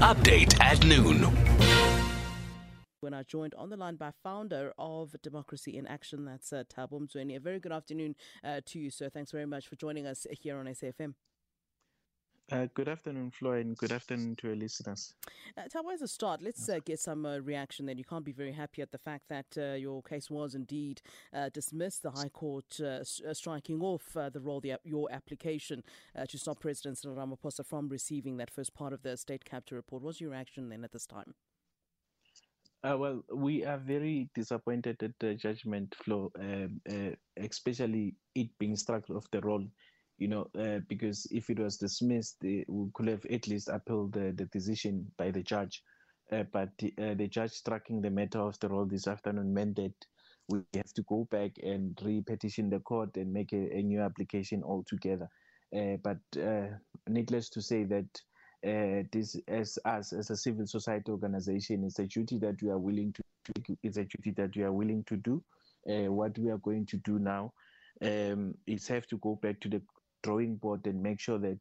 Update 0.00 0.60
at 0.60 0.84
noon. 0.84 1.26
We're 3.00 3.08
now 3.08 3.22
joined 3.22 3.54
on 3.54 3.70
the 3.70 3.78
line 3.78 3.96
by 3.96 4.10
founder 4.22 4.74
of 4.78 5.16
Democracy 5.22 5.76
in 5.76 5.86
Action, 5.86 6.26
that's 6.26 6.52
uh, 6.52 6.64
Thabo. 6.64 7.06
A 7.16 7.38
very 7.38 7.58
good 7.58 7.72
afternoon 7.72 8.14
uh, 8.44 8.60
to 8.66 8.78
you, 8.78 8.90
sir. 8.90 9.08
Thanks 9.08 9.30
very 9.30 9.46
much 9.46 9.68
for 9.68 9.76
joining 9.76 10.06
us 10.06 10.26
here 10.30 10.58
on 10.58 10.66
SAFM. 10.66 11.14
Uh, 12.52 12.68
good 12.74 12.88
afternoon, 12.88 13.28
Flo, 13.28 13.52
and 13.52 13.76
good 13.76 13.90
afternoon 13.90 14.36
to 14.36 14.50
our 14.50 14.54
listeners. 14.54 15.14
Uh, 15.58 15.62
Thabo, 15.62 15.92
as 15.92 16.02
a 16.02 16.06
start, 16.06 16.40
let's 16.40 16.68
uh, 16.68 16.78
get 16.84 17.00
some 17.00 17.26
uh, 17.26 17.38
reaction 17.38 17.86
then. 17.86 17.98
You 17.98 18.04
can't 18.04 18.24
be 18.24 18.30
very 18.30 18.52
happy 18.52 18.82
at 18.82 18.92
the 18.92 18.98
fact 18.98 19.24
that 19.28 19.46
uh, 19.58 19.74
your 19.74 20.00
case 20.00 20.30
was 20.30 20.54
indeed 20.54 21.02
uh, 21.32 21.48
dismissed, 21.48 22.04
the 22.04 22.12
High 22.12 22.28
Court 22.28 22.80
uh, 22.80 23.02
striking 23.02 23.80
off 23.80 24.12
the 24.14 24.40
roll, 24.40 24.60
the, 24.60 24.78
your 24.84 25.10
application 25.10 25.82
to 26.28 26.38
stop 26.38 26.60
President 26.60 26.98
Cyril 26.98 27.16
Ramaphosa 27.16 27.66
from 27.66 27.88
receiving 27.88 28.36
that 28.36 28.50
first 28.50 28.74
part 28.74 28.92
of 28.92 29.02
the 29.02 29.16
state 29.16 29.44
capture 29.44 29.74
report. 29.74 30.02
What's 30.02 30.20
your 30.20 30.30
reaction 30.30 30.68
then 30.68 30.84
at 30.84 30.92
this 30.92 31.06
time? 31.06 31.34
well, 32.84 33.24
we 33.34 33.64
are 33.64 33.78
very 33.78 34.30
disappointed 34.36 35.02
at 35.02 35.10
the 35.18 35.34
judgment, 35.34 35.96
Flo, 36.04 36.30
um, 36.38 36.80
especially 37.36 38.14
it 38.36 38.56
being 38.60 38.76
struck 38.76 39.10
off 39.10 39.28
the 39.32 39.40
roll 39.40 39.66
you 40.18 40.28
know, 40.28 40.48
uh, 40.58 40.80
because 40.88 41.26
if 41.30 41.50
it 41.50 41.58
was 41.58 41.76
dismissed, 41.76 42.36
we 42.42 42.64
could 42.94 43.08
have 43.08 43.24
at 43.26 43.46
least 43.48 43.68
appealed 43.68 44.12
the, 44.12 44.32
the 44.36 44.46
decision 44.46 45.06
by 45.18 45.30
the 45.30 45.42
judge. 45.42 45.82
Uh, 46.32 46.42
but 46.52 46.70
uh, 47.00 47.14
the 47.14 47.28
judge 47.28 47.52
striking 47.52 48.00
the 48.00 48.10
matter 48.10 48.40
of 48.40 48.58
the 48.60 48.68
roll 48.68 48.84
this 48.86 49.06
afternoon 49.06 49.52
meant 49.52 49.76
that 49.76 49.92
we 50.48 50.60
have 50.74 50.92
to 50.94 51.02
go 51.02 51.26
back 51.30 51.52
and 51.62 51.98
re-petition 52.02 52.68
the 52.70 52.80
court 52.80 53.16
and 53.16 53.32
make 53.32 53.52
a, 53.52 53.76
a 53.76 53.82
new 53.82 54.00
application 54.00 54.62
altogether. 54.64 55.28
Uh, 55.76 55.96
but 56.02 56.18
uh, 56.40 56.66
needless 57.08 57.48
to 57.50 57.60
say 57.60 57.84
that 57.84 58.06
uh, 58.66 59.02
this, 59.12 59.36
as 59.48 59.78
us 59.84 60.12
as 60.12 60.30
a 60.30 60.36
civil 60.36 60.66
society 60.66 61.10
organization, 61.10 61.84
is 61.84 61.98
a 61.98 62.06
duty 62.06 62.38
that 62.38 62.60
we 62.62 62.70
are 62.70 62.78
willing 62.78 63.12
to. 63.12 63.22
It's 63.82 63.96
a 63.96 64.04
duty 64.04 64.32
that 64.36 64.56
we 64.56 64.62
are 64.62 64.72
willing 64.72 65.04
to 65.04 65.16
do. 65.16 65.42
what 65.84 66.36
we 66.38 66.50
are 66.50 66.58
going 66.58 66.86
to 66.86 66.96
do 66.96 67.18
now 67.20 67.52
um, 68.02 68.54
is 68.66 68.88
have 68.88 69.06
to 69.06 69.18
go 69.18 69.38
back 69.40 69.60
to 69.60 69.68
the 69.68 69.80
drawing 70.22 70.56
board 70.56 70.86
and 70.86 71.02
make 71.02 71.20
sure 71.20 71.38
that 71.38 71.58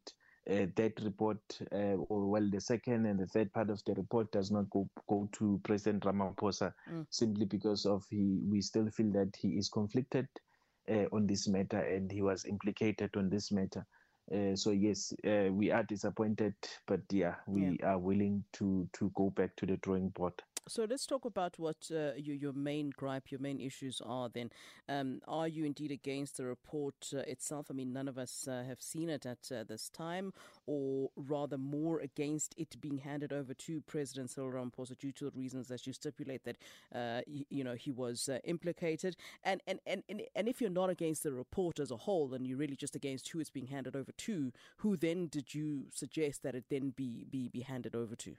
uh, 0.50 0.68
that 0.76 0.94
report, 1.02 1.40
uh, 1.72 1.98
or 2.08 2.28
well, 2.28 2.48
the 2.52 2.62
second 2.62 3.08
and 3.08 3.20
the 3.20 3.26
third 3.26 3.52
part 3.52 3.72
of 3.72 3.82
the 3.86 3.96
report 3.96 4.32
does 4.32 4.52
not 4.52 4.70
go 4.70 4.88
go 5.10 5.28
to 5.32 5.60
President 5.64 6.04
Ramaphosa 6.04 6.72
mm. 6.92 7.06
simply 7.10 7.46
because 7.46 7.86
of 7.86 8.04
he. 8.12 8.40
We 8.48 8.62
still 8.62 8.90
feel 8.92 9.12
that 9.14 9.36
he 9.36 9.50
is 9.50 9.70
conflicted 9.70 10.28
uh, 10.90 11.06
on 11.12 11.26
this 11.26 11.48
matter 11.48 11.80
and 11.80 12.12
he 12.12 12.22
was 12.22 12.46
implicated 12.46 13.10
on 13.18 13.30
this 13.30 13.52
matter. 13.52 13.86
Uh, 14.34 14.56
so 14.56 14.72
yes, 14.72 15.14
uh, 15.26 15.52
we 15.52 15.72
are 15.72 15.84
disappointed, 15.84 16.56
but 16.88 17.02
yeah, 17.12 17.36
we 17.46 17.78
yeah. 17.80 17.90
are 17.90 18.00
willing 18.00 18.44
to 18.54 18.88
to 18.94 19.12
go 19.16 19.30
back 19.30 19.56
to 19.56 19.66
the 19.66 19.78
drawing 19.78 20.10
board. 20.10 20.34
So 20.68 20.88
let's 20.90 21.06
talk 21.06 21.26
about 21.26 21.60
what 21.60 21.78
uh, 21.92 22.14
your, 22.18 22.36
your 22.36 22.54
main 22.54 22.90
gripe, 22.90 23.30
your 23.30 23.40
main 23.40 23.60
issues 23.60 24.02
are 24.04 24.30
then. 24.30 24.50
Um, 24.90 25.20
are 25.28 25.48
you 25.48 25.64
indeed 25.64 25.92
against 25.92 26.38
the 26.38 26.46
report 26.46 26.96
uh, 27.14 27.20
itself? 27.20 27.68
I 27.70 27.74
mean, 27.74 27.94
none 27.94 28.08
of 28.08 28.18
us 28.18 28.48
uh, 28.48 28.64
have 28.68 28.82
seen 28.82 29.10
it 29.10 29.28
at 29.28 29.52
uh, 29.52 29.64
this 29.64 29.90
time, 29.90 30.34
or 30.68 31.10
rather 31.16 31.58
more 31.58 32.00
against 32.00 32.56
it 32.58 32.80
being 32.82 32.98
handed 32.98 33.32
over 33.32 33.54
to 33.54 33.82
President 33.82 34.30
Cyril 34.30 34.52
Ramaphosa 34.52 34.98
due 34.98 35.12
to 35.14 35.26
the 35.26 35.32
reasons 35.32 35.68
that 35.68 35.86
you 35.86 35.94
stipulate 35.94 36.44
that, 36.44 36.58
uh, 36.94 37.22
you, 37.28 37.46
you, 37.50 37.64
know, 37.64 37.76
he 37.76 37.92
was 37.92 38.30
uh, 38.30 38.40
implicated. 38.44 39.16
And, 39.44 39.62
and, 39.68 39.80
and, 39.86 40.04
and 40.10 40.22
and 40.36 40.48
if 40.48 40.62
you're 40.62 40.70
not 40.70 40.90
against 40.90 41.24
the 41.24 41.32
report 41.32 41.80
as 41.80 41.92
a 41.92 41.98
whole, 41.98 42.34
and 42.34 42.46
you're 42.48 42.58
really 42.58 42.76
just 42.76 42.96
against 42.96 43.30
who 43.30 43.40
it's 43.40 43.50
being 43.50 43.68
handed 43.68 43.96
over 43.96 44.12
to, 44.12 44.52
who 44.78 44.98
then 44.98 45.28
did 45.28 45.54
you 45.54 45.86
suggest 45.92 46.44
that 46.44 46.56
it 46.56 46.66
then 46.70 46.94
be, 46.96 47.26
be, 47.30 47.50
be 47.50 47.62
handed 47.62 47.96
over 47.96 48.16
to? 48.16 48.36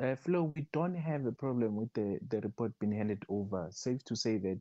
Uh, 0.00 0.14
Flo, 0.16 0.52
we 0.54 0.66
don't 0.72 0.94
have 0.94 1.26
a 1.26 1.32
problem 1.32 1.76
with 1.76 1.92
the, 1.92 2.18
the 2.28 2.40
report 2.40 2.72
being 2.78 2.92
handed 2.92 3.22
over. 3.28 3.68
Safe 3.70 4.02
to 4.04 4.16
say 4.16 4.38
that 4.38 4.60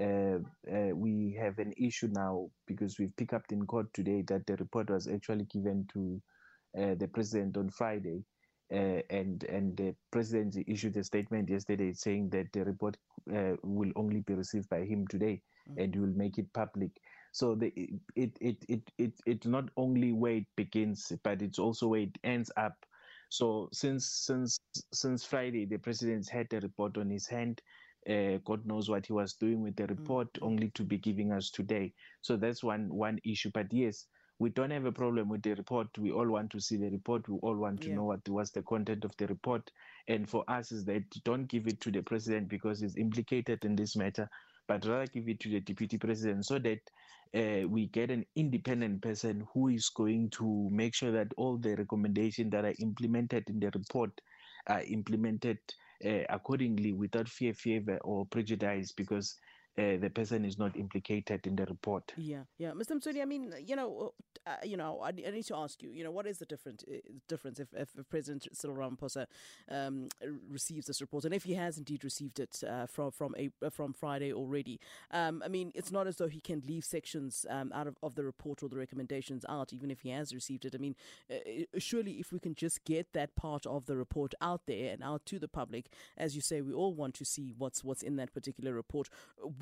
uh, 0.00 0.38
uh, 0.70 0.94
we 0.94 1.36
have 1.38 1.58
an 1.58 1.72
issue 1.76 2.08
now 2.12 2.48
because 2.66 2.98
we've 2.98 3.16
picked 3.16 3.34
up 3.34 3.44
in 3.50 3.66
court 3.66 3.86
today 3.92 4.22
that 4.28 4.46
the 4.46 4.56
report 4.56 4.90
was 4.90 5.06
actually 5.06 5.44
given 5.44 5.86
to 5.92 6.20
uh, 6.78 6.94
the 6.94 7.08
president 7.08 7.56
on 7.56 7.70
Friday. 7.70 8.24
Uh, 8.72 9.02
and 9.10 9.44
and 9.44 9.76
the 9.76 9.94
president 10.10 10.56
issued 10.66 10.96
a 10.96 11.04
statement 11.04 11.50
yesterday 11.50 11.92
saying 11.92 12.30
that 12.30 12.46
the 12.54 12.64
report 12.64 12.96
uh, 13.34 13.52
will 13.62 13.92
only 13.96 14.20
be 14.20 14.32
received 14.32 14.66
by 14.70 14.80
him 14.82 15.06
today 15.08 15.42
mm-hmm. 15.68 15.80
and 15.80 15.96
will 15.96 16.16
make 16.16 16.38
it 16.38 16.50
public. 16.54 16.90
So 17.32 17.54
the, 17.54 17.72
it, 18.16 18.38
it, 18.40 18.56
it, 18.68 18.82
it, 18.98 19.12
it's 19.26 19.46
not 19.46 19.64
only 19.76 20.12
where 20.12 20.36
it 20.36 20.46
begins, 20.56 21.12
but 21.22 21.42
it's 21.42 21.58
also 21.58 21.88
where 21.88 22.00
it 22.00 22.16
ends 22.24 22.50
up 22.56 22.74
so 23.32 23.70
since 23.72 24.06
since 24.06 24.60
since 24.92 25.24
Friday, 25.24 25.64
the 25.64 25.78
president's 25.78 26.28
had 26.28 26.48
the 26.50 26.60
report 26.60 26.98
on 26.98 27.08
his 27.08 27.26
hand. 27.26 27.62
Uh, 28.08 28.38
God 28.44 28.66
knows 28.66 28.90
what 28.90 29.06
he 29.06 29.12
was 29.12 29.34
doing 29.34 29.62
with 29.62 29.76
the 29.76 29.84
mm. 29.84 29.90
report, 29.90 30.32
mm-hmm. 30.34 30.46
only 30.46 30.70
to 30.70 30.82
be 30.82 30.98
giving 30.98 31.32
us 31.32 31.50
today. 31.50 31.92
So 32.20 32.36
that's 32.36 32.62
one 32.62 32.92
one 32.92 33.18
issue. 33.24 33.50
But 33.52 33.72
yes, 33.72 34.06
we 34.38 34.50
don't 34.50 34.70
have 34.72 34.86
a 34.86 34.92
problem 34.92 35.28
with 35.28 35.42
the 35.42 35.54
report. 35.54 35.86
We 35.96 36.10
all 36.10 36.28
want 36.28 36.50
to 36.50 36.60
see 36.60 36.76
the 36.76 36.90
report. 36.90 37.28
We 37.28 37.38
all 37.42 37.56
want 37.56 37.80
to 37.82 37.88
yeah. 37.88 37.94
know 37.94 38.04
what 38.04 38.28
was 38.28 38.50
the 38.50 38.62
content 38.62 39.04
of 39.04 39.16
the 39.16 39.28
report. 39.28 39.70
And 40.08 40.28
for 40.28 40.44
us, 40.48 40.72
is 40.72 40.84
that 40.86 41.04
don't 41.24 41.46
give 41.46 41.68
it 41.68 41.80
to 41.82 41.92
the 41.92 42.02
president 42.02 42.48
because 42.48 42.80
he's 42.80 42.96
implicated 42.96 43.64
in 43.64 43.76
this 43.76 43.94
matter, 43.94 44.28
but 44.66 44.84
rather 44.84 45.06
give 45.06 45.28
it 45.28 45.38
to 45.40 45.48
the 45.48 45.60
deputy 45.60 45.96
president 45.96 46.44
so 46.44 46.58
that 46.58 46.80
uh, 47.34 47.68
we 47.68 47.86
get 47.86 48.10
an 48.10 48.26
independent 48.34 49.00
person 49.00 49.46
who 49.54 49.68
is 49.68 49.88
going 49.90 50.28
to 50.30 50.68
make 50.70 50.94
sure 50.94 51.12
that 51.12 51.28
all 51.36 51.56
the 51.56 51.76
recommendations 51.76 52.50
that 52.50 52.64
are 52.64 52.74
implemented 52.80 53.48
in 53.48 53.60
the 53.60 53.70
report 53.74 54.10
are 54.66 54.82
implemented 54.82 55.58
Uh, 56.04 56.24
accordingly 56.30 56.92
without 56.92 57.28
fear, 57.28 57.54
favor, 57.54 57.96
or 57.98 58.26
prejudice 58.26 58.90
because 58.92 59.36
uh, 59.78 59.96
the 59.96 60.10
person 60.10 60.44
is 60.44 60.58
not 60.58 60.76
implicated 60.76 61.46
in 61.46 61.56
the 61.56 61.64
report. 61.64 62.12
Yeah, 62.16 62.42
yeah, 62.58 62.72
Mr. 62.72 62.92
Mtsweni, 62.92 63.22
I 63.22 63.24
mean, 63.24 63.54
you 63.64 63.74
know, 63.74 64.12
uh, 64.46 64.56
you 64.62 64.76
know, 64.76 65.00
I, 65.02 65.08
I, 65.08 65.30
need 65.30 65.46
to 65.46 65.56
ask 65.56 65.82
you, 65.82 65.90
you 65.90 66.04
know, 66.04 66.10
what 66.10 66.26
is 66.26 66.38
the 66.38 66.44
different 66.44 66.84
uh, 66.90 66.96
difference 67.28 67.58
if, 67.58 67.68
if 67.72 67.88
President 68.10 68.48
Cyril 68.52 68.76
Ramaphosa 68.76 69.26
um, 69.70 70.08
receives 70.50 70.86
this 70.86 71.00
report, 71.00 71.24
and 71.24 71.32
if 71.32 71.44
he 71.44 71.54
has 71.54 71.78
indeed 71.78 72.04
received 72.04 72.38
it 72.38 72.62
uh, 72.68 72.86
from 72.86 73.10
from 73.12 73.34
a, 73.38 73.50
uh, 73.64 73.70
from 73.70 73.94
Friday 73.94 74.32
already? 74.32 74.78
Um, 75.10 75.42
I 75.44 75.48
mean, 75.48 75.72
it's 75.74 75.90
not 75.90 76.06
as 76.06 76.16
though 76.16 76.28
he 76.28 76.40
can 76.40 76.62
leave 76.66 76.84
sections 76.84 77.46
um, 77.48 77.72
out 77.74 77.86
of, 77.86 77.96
of 78.02 78.14
the 78.14 78.24
report 78.24 78.62
or 78.62 78.68
the 78.68 78.76
recommendations 78.76 79.44
out, 79.48 79.72
even 79.72 79.90
if 79.90 80.00
he 80.00 80.10
has 80.10 80.34
received 80.34 80.66
it. 80.66 80.74
I 80.74 80.78
mean, 80.78 80.96
uh, 81.30 81.36
surely 81.78 82.12
if 82.12 82.30
we 82.30 82.40
can 82.40 82.54
just 82.54 82.84
get 82.84 83.12
that 83.14 83.36
part 83.36 83.64
of 83.64 83.86
the 83.86 83.96
report 83.96 84.34
out 84.42 84.66
there 84.66 84.92
and 84.92 85.02
out 85.02 85.24
to 85.26 85.38
the 85.38 85.48
public, 85.48 85.86
as 86.18 86.36
you 86.36 86.42
say, 86.42 86.60
we 86.60 86.74
all 86.74 86.92
want 86.92 87.14
to 87.14 87.24
see 87.24 87.54
what's 87.56 87.82
what's 87.82 88.02
in 88.02 88.16
that 88.16 88.34
particular 88.34 88.74
report 88.74 89.08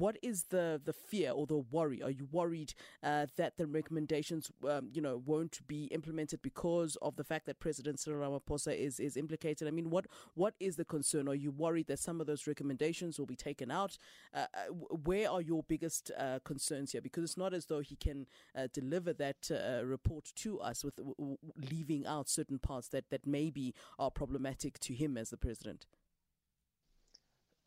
what 0.00 0.16
is 0.22 0.44
the 0.44 0.80
the 0.84 0.92
fear 0.92 1.30
or 1.30 1.46
the 1.46 1.58
worry? 1.58 2.02
Are 2.02 2.10
you 2.10 2.26
worried 2.32 2.72
uh, 3.02 3.26
that 3.36 3.58
the 3.58 3.66
recommendations, 3.66 4.50
um, 4.68 4.88
you 4.92 5.02
know, 5.02 5.22
won't 5.26 5.60
be 5.66 5.84
implemented 5.84 6.40
because 6.42 6.96
of 7.02 7.16
the 7.16 7.24
fact 7.24 7.46
that 7.46 7.60
President 7.60 8.00
Cyril 8.00 8.20
Ramaphosa 8.20 8.76
is 8.76 8.98
is 8.98 9.16
implicated? 9.16 9.68
I 9.68 9.70
mean, 9.70 9.90
what 9.90 10.06
what 10.34 10.54
is 10.58 10.76
the 10.76 10.84
concern? 10.84 11.28
Are 11.28 11.34
you 11.34 11.50
worried 11.50 11.86
that 11.88 11.98
some 11.98 12.20
of 12.20 12.26
those 12.26 12.46
recommendations 12.46 13.18
will 13.18 13.26
be 13.26 13.36
taken 13.36 13.70
out? 13.70 13.98
Uh, 14.34 14.46
uh 14.54 14.72
where 15.04 15.30
are 15.30 15.42
your 15.42 15.62
biggest 15.64 16.10
uh, 16.18 16.38
concerns 16.44 16.92
here? 16.92 17.02
Because 17.02 17.24
it's 17.24 17.36
not 17.36 17.52
as 17.52 17.66
though 17.66 17.80
he 17.80 17.96
can 17.96 18.26
uh, 18.56 18.68
deliver 18.72 19.12
that 19.12 19.50
uh, 19.50 19.84
report 19.84 20.32
to 20.36 20.60
us 20.60 20.82
with 20.82 20.96
w- 20.96 21.36
leaving 21.70 22.06
out 22.06 22.28
certain 22.28 22.58
parts 22.58 22.88
that 22.88 23.10
that 23.10 23.26
maybe 23.26 23.74
are 23.98 24.10
problematic 24.10 24.78
to 24.80 24.94
him 24.94 25.18
as 25.18 25.30
the 25.30 25.36
president. 25.36 25.86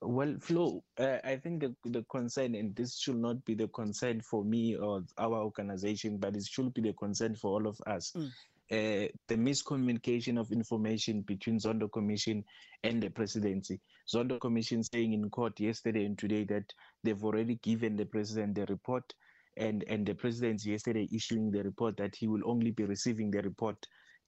Well, 0.06 0.36
Flo, 0.40 0.84
uh, 0.98 1.18
I 1.24 1.38
think 1.38 1.62
the, 1.62 1.76
the 1.86 2.04
concern, 2.12 2.56
and 2.56 2.76
this 2.76 3.00
should 3.00 3.18
not 3.18 3.44
be 3.46 3.56
the 3.56 3.70
concern 3.70 4.22
for 4.22 4.44
me 4.44 4.76
or 4.76 5.04
our 5.18 5.42
organization, 5.42 6.18
but 6.18 6.36
it 6.36 6.46
should 6.46 6.74
be 6.74 6.82
the 6.82 6.94
concern 6.94 7.36
for 7.36 7.52
all 7.52 7.68
of 7.68 7.80
us. 7.88 8.12
Mm. 8.16 8.30
Uh, 8.72 9.08
the 9.28 9.36
miscommunication 9.36 10.40
of 10.40 10.52
information 10.52 11.22
between 11.22 11.60
Zondo 11.60 11.92
Commission 11.92 12.44
and 12.84 13.02
the 13.02 13.10
presidency. 13.10 13.80
Zondo 14.12 14.40
Commission 14.40 14.84
saying 14.84 15.14
in 15.14 15.30
court 15.30 15.60
yesterday 15.60 16.06
and 16.06 16.18
today 16.18 16.44
that 16.46 16.74
they've 17.04 17.24
already 17.24 17.56
given 17.56 17.96
the 17.96 18.06
president 18.06 18.56
the 18.56 18.66
report, 18.66 19.14
and, 19.58 19.84
and 19.88 20.06
the 20.06 20.16
president 20.16 20.66
yesterday 20.66 21.08
issuing 21.14 21.52
the 21.52 21.64
report 21.64 21.96
that 21.98 22.16
he 22.16 22.28
will 22.28 22.42
only 22.46 22.72
be 22.72 22.84
receiving 22.84 23.30
the 23.32 23.42
report 23.42 23.78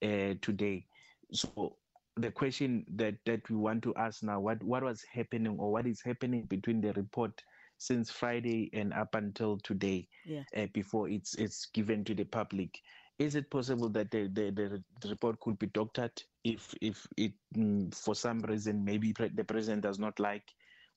uh, 0.04 0.36
today. 0.42 0.86
So 1.31 1.78
the 2.17 2.31
question 2.31 2.85
that 2.95 3.15
that 3.25 3.47
we 3.50 3.56
want 3.56 3.83
to 3.83 3.94
ask 3.95 4.23
now 4.23 4.39
what 4.39 4.62
what 4.63 4.83
was 4.83 5.03
happening 5.12 5.57
or 5.59 5.71
what 5.71 5.85
is 5.85 6.01
happening 6.01 6.44
between 6.44 6.81
the 6.81 6.94
report 6.94 7.41
since 7.77 8.09
Friday 8.09 8.69
and 8.73 8.94
up 8.94 9.15
until 9.15 9.57
today 9.57 10.07
yeah. 10.25 10.44
uh, 10.56 10.67
before 10.73 11.09
it's 11.09 11.35
it's 11.35 11.65
given 11.67 12.03
to 12.06 12.13
the 12.13 12.23
public 12.23 12.79
is 13.17 13.35
it 13.35 13.50
possible 13.50 13.88
that 13.89 14.12
the, 14.12 14.27
the, 14.33 14.51
the, 14.51 15.09
report 15.09 15.39
could 15.39 15.57
be 15.57 15.67
doctored 15.67 16.12
if 16.44 16.73
if 16.81 17.07
it 17.17 17.33
mm, 17.56 17.94
for 17.94 18.15
some 18.15 18.39
reason 18.41 18.83
maybe 18.83 19.13
pre- 19.13 19.29
the 19.29 19.44
president 19.44 19.81
does 19.81 20.00
not 20.00 20.19
like 20.19 20.44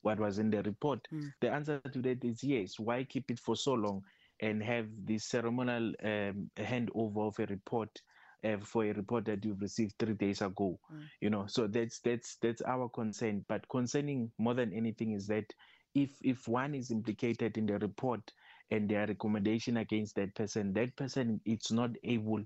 what 0.01 0.19
was 0.19 0.39
in 0.39 0.49
the 0.49 0.61
report 0.63 1.05
mm. 1.13 1.31
the 1.41 1.49
answer 1.49 1.81
to 1.91 2.01
that 2.01 2.23
is 2.23 2.43
yes 2.43 2.79
why 2.79 3.03
keep 3.03 3.29
it 3.29 3.39
for 3.39 3.55
so 3.55 3.73
long 3.73 4.01
and 4.41 4.63
have 4.63 4.87
this 5.05 5.25
ceremonial 5.25 5.93
um, 6.03 6.49
handover 6.57 7.27
of 7.27 7.39
a 7.39 7.45
report 7.47 7.89
uh, 8.43 8.57
for 8.61 8.85
a 8.85 8.93
report 8.93 9.25
that 9.25 9.43
you've 9.43 9.61
received 9.61 9.93
three 9.99 10.13
days 10.13 10.41
ago. 10.41 10.79
Mm. 10.93 11.03
You 11.21 11.29
know, 11.29 11.45
so 11.47 11.67
that's 11.67 11.99
that's 11.99 12.35
that's 12.41 12.61
our 12.61 12.89
concern. 12.89 13.45
But 13.47 13.67
concerning 13.69 14.31
more 14.37 14.53
than 14.53 14.73
anything 14.73 15.13
is 15.13 15.27
that 15.27 15.45
if 15.95 16.11
if 16.21 16.47
one 16.47 16.75
is 16.75 16.91
implicated 16.91 17.57
in 17.57 17.65
the 17.65 17.79
report 17.79 18.21
and 18.71 18.89
their 18.89 19.07
recommendation 19.07 19.77
against 19.77 20.15
that 20.15 20.35
person, 20.35 20.73
that 20.73 20.95
person 20.95 21.41
it's 21.45 21.71
not 21.71 21.91
able 22.03 22.43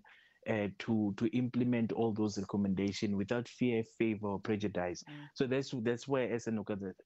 uh, 0.49 0.67
to 0.79 1.13
to 1.17 1.25
implement 1.27 1.91
all 1.91 2.11
those 2.11 2.37
recommendations 2.37 3.15
without 3.15 3.47
fear, 3.47 3.83
favor, 3.97 4.27
or 4.27 4.39
prejudice. 4.39 5.03
Mm. 5.03 5.29
So 5.33 5.47
that's 5.47 5.73
that's 5.81 6.07
where, 6.07 6.31
as 6.31 6.47
an 6.47 6.63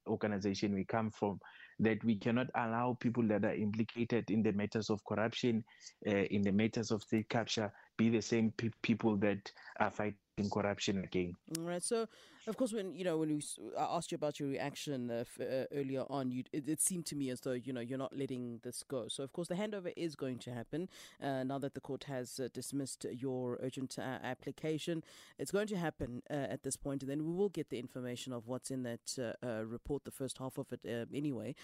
organization, 0.07 0.73
we 0.73 0.85
come 0.85 1.11
from. 1.11 1.39
That 1.79 2.03
we 2.03 2.15
cannot 2.15 2.47
allow 2.55 2.97
people 2.99 3.27
that 3.27 3.45
are 3.45 3.53
implicated 3.53 4.31
in 4.31 4.41
the 4.41 4.51
matters 4.51 4.89
of 4.89 5.05
corruption, 5.05 5.63
uh, 6.07 6.25
in 6.31 6.41
the 6.41 6.51
matters 6.51 6.89
of 6.89 7.03
state 7.03 7.29
capture, 7.29 7.71
be 7.97 8.09
the 8.09 8.21
same 8.21 8.51
pe- 8.57 8.71
people 8.81 9.15
that 9.17 9.51
are 9.79 9.91
fighting 9.91 10.15
corruption 10.51 11.03
again. 11.03 11.33
All 11.55 11.65
right. 11.65 11.83
So, 11.83 12.07
of 12.47 12.57
course, 12.57 12.73
when 12.73 12.93
you 12.93 13.03
know 13.03 13.17
when 13.17 13.29
we 13.29 13.41
I 13.77 13.83
asked 13.95 14.11
you 14.11 14.15
about 14.15 14.39
your 14.39 14.49
reaction 14.49 15.09
uh, 15.09 15.21
f- 15.21 15.39
uh, 15.41 15.65
earlier 15.73 16.03
on, 16.09 16.31
you 16.31 16.43
it, 16.53 16.67
it, 16.67 16.81
seemed 16.81 17.05
to 17.07 17.15
me 17.15 17.29
as 17.29 17.41
though 17.41 17.53
you 17.53 17.73
know 17.73 17.81
you're 17.81 17.97
not 17.97 18.15
letting 18.15 18.59
this 18.63 18.83
go. 18.83 19.07
So, 19.07 19.23
of 19.23 19.33
course, 19.33 19.47
the 19.47 19.55
handover 19.55 19.91
is 19.97 20.15
going 20.15 20.39
to 20.39 20.51
happen 20.51 20.87
uh, 21.21 21.43
now 21.43 21.57
that 21.57 21.73
the 21.73 21.81
court 21.81 22.03
has 22.05 22.39
uh, 22.39 22.49
dismissed 22.53 23.05
your 23.11 23.57
urgent 23.61 23.97
uh, 23.97 24.19
application. 24.23 25.03
It's 25.39 25.51
going 25.51 25.67
to 25.67 25.77
happen 25.77 26.21
uh, 26.29 26.33
at 26.33 26.63
this 26.63 26.77
point, 26.77 27.01
and 27.01 27.11
then 27.11 27.25
we 27.25 27.33
will 27.33 27.49
get 27.49 27.69
the 27.69 27.79
information 27.79 28.31
of 28.33 28.47
what's 28.47 28.69
in 28.69 28.83
that 28.83 29.35
report, 29.65 30.05
the 30.05 30.11
first 30.11 30.37
half 30.37 30.57
of 30.57 30.67
it, 30.71 31.07
anyway. 31.13 31.55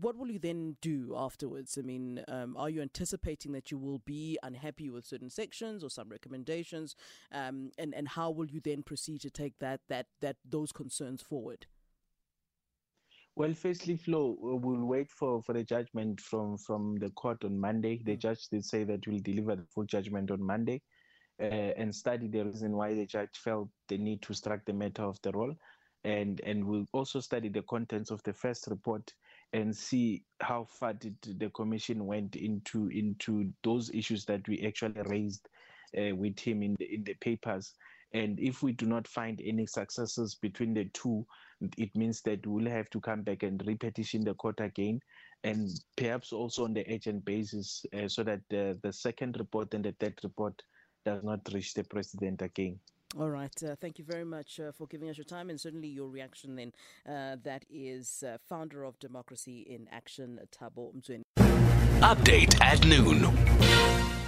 what 0.00 0.16
will 0.16 0.30
you 0.30 0.38
then 0.38 0.76
do 0.80 1.14
afterwards? 1.16 1.76
I 1.78 1.82
mean, 1.82 2.24
um, 2.28 2.56
are 2.56 2.70
you 2.70 2.80
anticipating 2.80 3.52
that 3.52 3.70
you 3.70 3.78
will 3.78 3.98
be 3.98 4.38
unhappy 4.42 4.88
with 4.88 5.04
certain 5.04 5.30
sections 5.30 5.84
or 5.84 5.90
some 5.90 6.08
recommendations, 6.08 6.96
um, 7.32 7.70
and 7.78 7.90
and 7.90 8.00
and 8.00 8.08
how 8.08 8.30
will 8.30 8.46
you 8.46 8.60
then 8.60 8.82
proceed 8.82 9.20
to 9.20 9.30
take 9.30 9.58
that 9.58 9.80
that 9.88 9.99
that 10.20 10.36
those 10.48 10.72
concerns 10.72 11.22
forward? 11.22 11.66
Well, 13.36 13.54
firstly, 13.54 13.96
Flo, 13.96 14.36
we'll 14.40 14.84
wait 14.84 15.10
for, 15.10 15.42
for 15.42 15.52
the 15.52 15.62
judgment 15.62 16.20
from, 16.20 16.58
from 16.58 16.98
the 16.98 17.10
court 17.10 17.44
on 17.44 17.58
Monday. 17.58 18.02
The 18.04 18.16
mm. 18.16 18.20
judge 18.20 18.48
did 18.48 18.64
say 18.64 18.84
that 18.84 19.06
we'll 19.06 19.20
deliver 19.20 19.56
the 19.56 19.66
full 19.72 19.84
judgment 19.84 20.30
on 20.30 20.42
Monday 20.42 20.82
uh, 21.40 21.72
and 21.76 21.94
study 21.94 22.28
the 22.28 22.44
reason 22.44 22.76
why 22.76 22.94
the 22.94 23.06
judge 23.06 23.30
felt 23.36 23.68
the 23.88 23.96
need 23.96 24.20
to 24.22 24.34
strike 24.34 24.64
the 24.66 24.72
matter 24.72 25.04
of 25.04 25.18
the 25.22 25.30
roll. 25.32 25.54
And, 26.04 26.40
and 26.44 26.64
we'll 26.66 26.86
also 26.92 27.20
study 27.20 27.48
the 27.48 27.62
contents 27.62 28.10
of 28.10 28.22
the 28.24 28.32
first 28.32 28.66
report 28.68 29.12
and 29.52 29.74
see 29.76 30.22
how 30.40 30.64
far 30.64 30.92
did 30.92 31.16
the 31.22 31.50
commission 31.50 32.06
went 32.06 32.36
into 32.36 32.88
into 32.88 33.52
those 33.64 33.90
issues 33.92 34.24
that 34.26 34.46
we 34.48 34.60
actually 34.66 35.00
raised 35.06 35.48
uh, 35.98 36.14
with 36.14 36.38
him 36.38 36.62
in 36.62 36.76
the 36.78 36.94
in 36.94 37.04
the 37.04 37.14
papers. 37.14 37.74
And 38.12 38.40
if 38.40 38.62
we 38.62 38.72
do 38.72 38.86
not 38.86 39.06
find 39.06 39.40
any 39.44 39.66
successes 39.66 40.34
between 40.34 40.74
the 40.74 40.86
two, 40.86 41.24
it 41.76 41.94
means 41.94 42.22
that 42.22 42.46
we'll 42.46 42.70
have 42.70 42.90
to 42.90 43.00
come 43.00 43.22
back 43.22 43.42
and 43.42 43.64
repetition 43.66 44.24
the 44.24 44.34
court 44.34 44.60
again, 44.60 45.00
and 45.44 45.68
perhaps 45.96 46.32
also 46.32 46.64
on 46.64 46.74
the 46.74 46.84
urgent 46.92 47.24
basis, 47.24 47.84
uh, 47.96 48.08
so 48.08 48.22
that 48.22 48.40
the, 48.48 48.78
the 48.82 48.92
second 48.92 49.36
report 49.38 49.72
and 49.74 49.84
the 49.84 49.92
third 50.00 50.18
report 50.22 50.62
does 51.04 51.22
not 51.22 51.40
reach 51.52 51.74
the 51.74 51.84
president 51.84 52.42
again. 52.42 52.78
All 53.18 53.30
right. 53.30 53.62
Uh, 53.62 53.74
thank 53.74 53.98
you 53.98 54.04
very 54.04 54.24
much 54.24 54.60
uh, 54.60 54.70
for 54.70 54.86
giving 54.86 55.10
us 55.10 55.16
your 55.18 55.24
time 55.24 55.50
and 55.50 55.60
certainly 55.60 55.88
your 55.88 56.08
reaction 56.08 56.54
then. 56.54 56.72
Uh, 57.08 57.36
that 57.42 57.64
is 57.68 58.22
uh, 58.26 58.38
founder 58.48 58.84
of 58.84 58.98
Democracy 59.00 59.66
in 59.68 59.88
Action, 59.90 60.38
Thabo 60.52 60.94
Mtsweni. 60.94 61.22
Update 62.00 62.60
at 62.60 62.86
noon. 62.86 64.19